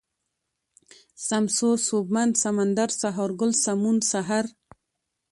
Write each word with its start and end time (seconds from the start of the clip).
سمسور، 1.27 1.77
سوبمن، 1.89 2.29
سمندر، 2.43 2.89
سهارگل، 3.01 3.51
سمون، 3.63 3.97
سحر 4.11 4.45